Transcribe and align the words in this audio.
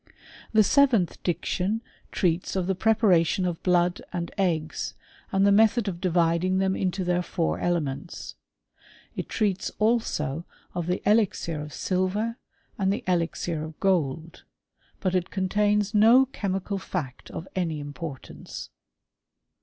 The 0.51 0.63
seventh 0.63 1.21
diction 1.21 1.81
treats 2.11 2.55
of 2.55 2.65
the 2.65 2.73
preparation 2.73 3.45
of 3.45 3.61
blood 3.61 4.01
and 4.11 4.31
eggs, 4.35 4.95
and 5.31 5.45
the 5.45 5.51
method 5.51 5.87
of 5.87 6.01
dividing 6.01 6.57
them 6.57 6.73
intd^ 6.73 7.05
their 7.05 7.21
four 7.21 7.59
elements. 7.59 8.33
It 9.15 9.29
treats 9.29 9.69
also 9.77 10.43
of 10.73 10.87
the 10.87 11.07
elixir 11.07 11.61
of 11.61 11.69
silv^^* 11.69 12.35
and 12.79 12.91
the 12.91 13.03
elixir 13.05 13.63
of 13.63 13.79
gold; 13.79 14.43
but 14.99 15.13
it 15.13 15.29
contains 15.29 15.93
no 15.93 16.25
chemical 16.25 16.79
fact 16.79 17.29
of 17.29 17.47
any 17.55 17.79
importance. 17.79 18.69